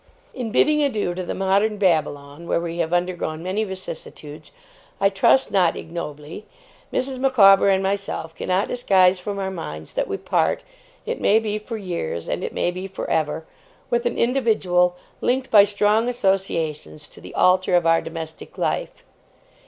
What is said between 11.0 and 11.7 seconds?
it may be